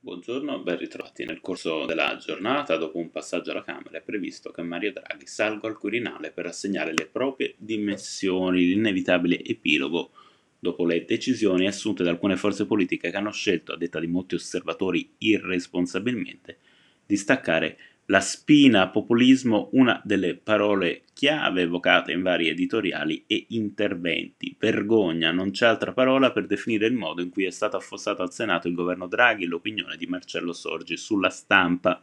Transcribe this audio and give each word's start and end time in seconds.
Buongiorno, 0.00 0.62
ben 0.62 0.78
ritrovati. 0.78 1.24
Nel 1.24 1.40
corso 1.40 1.84
della 1.84 2.16
giornata, 2.18 2.76
dopo 2.76 2.98
un 2.98 3.10
passaggio 3.10 3.50
alla 3.50 3.64
Camera, 3.64 3.98
è 3.98 4.00
previsto 4.00 4.52
che 4.52 4.62
Mario 4.62 4.92
Draghi 4.92 5.26
salga 5.26 5.66
al 5.66 5.76
Quirinale 5.76 6.30
per 6.30 6.46
assegnare 6.46 6.94
le 6.94 7.06
proprie 7.06 7.56
dimissioni, 7.58 8.64
l'inevitabile 8.64 9.42
epilogo 9.42 10.10
dopo 10.56 10.86
le 10.86 11.04
decisioni 11.04 11.66
assunte 11.66 12.04
da 12.04 12.10
alcune 12.10 12.36
forze 12.36 12.64
politiche 12.64 13.10
che 13.10 13.16
hanno 13.16 13.32
scelto, 13.32 13.72
a 13.72 13.76
detta 13.76 13.98
di 13.98 14.06
molti 14.06 14.36
osservatori 14.36 15.14
irresponsabilmente, 15.18 16.58
di 17.04 17.16
staccare 17.16 17.78
la 18.10 18.20
spina 18.20 18.88
populismo, 18.88 19.68
una 19.72 20.00
delle 20.02 20.34
parole 20.34 21.02
chiave 21.12 21.62
evocate 21.62 22.12
in 22.12 22.22
vari 22.22 22.48
editoriali 22.48 23.24
e 23.26 23.46
interventi. 23.48 24.56
Vergogna, 24.58 25.30
non 25.30 25.50
c'è 25.50 25.66
altra 25.66 25.92
parola 25.92 26.32
per 26.32 26.46
definire 26.46 26.86
il 26.86 26.94
modo 26.94 27.20
in 27.20 27.28
cui 27.28 27.44
è 27.44 27.50
stato 27.50 27.76
affossato 27.76 28.22
al 28.22 28.32
Senato 28.32 28.66
il 28.66 28.74
governo 28.74 29.08
Draghi 29.08 29.44
e 29.44 29.46
l'opinione 29.46 29.96
di 29.96 30.06
Marcello 30.06 30.54
Sorgi 30.54 30.96
sulla 30.96 31.28
stampa. 31.28 32.00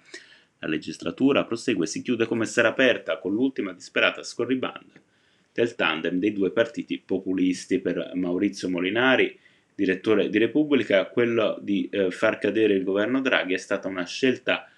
La 0.59 0.67
legislatura 0.67 1.43
prosegue 1.43 1.85
e 1.85 1.87
si 1.87 2.03
chiude 2.03 2.27
come 2.27 2.45
sarà 2.45 2.67
aperta 2.67 3.17
con 3.17 3.33
l'ultima 3.33 3.73
disperata 3.73 4.21
scorribanda 4.21 4.93
del 5.51 5.73
tandem 5.73 6.19
dei 6.19 6.33
due 6.33 6.51
partiti 6.51 7.01
populisti 7.03 7.79
per 7.79 8.11
Maurizio 8.13 8.69
Molinari, 8.69 9.39
direttore 9.73 10.29
di 10.29 10.37
Repubblica, 10.37 11.05
quello 11.05 11.57
di 11.61 11.89
eh, 11.89 12.11
far 12.11 12.37
cadere 12.37 12.73
il 12.73 12.83
governo 12.83 13.21
Draghi 13.21 13.53
è 13.53 13.57
stata 13.57 13.87
una 13.87 14.05
scelta 14.05 14.69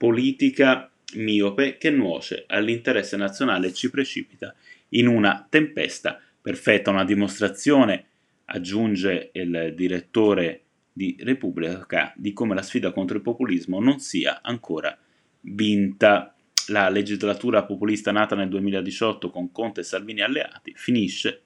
politica 0.00 0.90
miope 1.16 1.76
che 1.76 1.90
nuoce 1.90 2.44
all'interesse 2.46 3.18
nazionale 3.18 3.66
e 3.66 3.74
ci 3.74 3.90
precipita 3.90 4.54
in 4.90 5.06
una 5.06 5.46
tempesta 5.46 6.18
perfetta, 6.40 6.90
una 6.90 7.04
dimostrazione, 7.04 8.06
aggiunge 8.46 9.28
il 9.34 9.74
direttore 9.76 10.62
di 10.90 11.18
Repubblica, 11.20 12.14
di 12.16 12.32
come 12.32 12.54
la 12.54 12.62
sfida 12.62 12.92
contro 12.92 13.18
il 13.18 13.22
populismo 13.22 13.78
non 13.78 13.98
sia 13.98 14.40
ancora 14.40 14.96
vinta. 15.40 16.34
La 16.68 16.88
legislatura 16.88 17.64
populista 17.64 18.10
nata 18.10 18.34
nel 18.34 18.48
2018 18.48 19.28
con 19.28 19.52
Conte 19.52 19.80
e 19.80 19.84
Salvini 19.84 20.22
alleati 20.22 20.72
finisce 20.76 21.42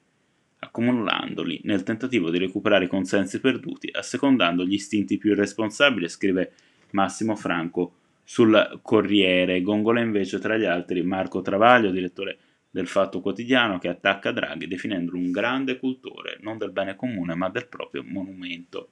accumulandoli 0.59 1.59
nel 1.65 1.83
tentativo 1.83 2.29
di 2.29 2.37
recuperare 2.37 2.85
i 2.85 2.89
consensi 2.89 3.41
perduti, 3.41 3.89
assecondando 3.91 4.63
gli 4.63 4.75
istinti 4.75 5.17
più 5.17 5.31
irresponsabili, 5.31 6.07
scrive 6.07 6.53
Massimo 6.91 7.35
Franco 7.35 7.95
sul 8.25 8.79
Corriere. 8.81 9.61
Gongola 9.61 10.01
invece 10.01 10.39
tra 10.39 10.57
gli 10.57 10.65
altri 10.65 11.01
Marco 11.03 11.41
Travaglio, 11.41 11.91
direttore 11.91 12.37
del 12.69 12.87
Fatto 12.87 13.21
Quotidiano, 13.21 13.77
che 13.77 13.87
attacca 13.87 14.31
Draghi 14.31 14.67
definendolo 14.67 15.17
un 15.17 15.31
grande 15.31 15.77
cultore, 15.77 16.39
non 16.41 16.57
del 16.57 16.71
bene 16.71 16.97
comune 16.97 17.35
ma 17.35 17.49
del 17.49 17.67
proprio 17.67 18.03
monumento. 18.03 18.89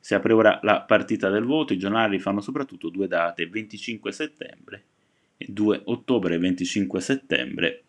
Si 0.00 0.14
apre 0.14 0.32
ora 0.32 0.58
la 0.62 0.80
partita 0.80 1.30
del 1.30 1.44
voto, 1.44 1.72
i 1.72 1.78
giornali 1.78 2.18
fanno 2.18 2.40
soprattutto 2.40 2.88
due 2.88 3.06
date, 3.06 3.46
25 3.46 4.10
settembre 4.12 4.84
e 5.36 5.46
2 5.48 5.82
ottobre 5.84 6.38
25 6.38 7.00
settembre. 7.00 7.82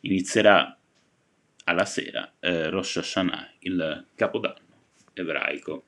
Inizierà 0.00 0.76
alla 1.64 1.84
sera 1.84 2.34
eh, 2.40 2.68
Rosh 2.68 2.96
Hashanah, 2.96 3.52
il 3.60 4.06
capodanno 4.14 4.64
ebraico. 5.14 5.84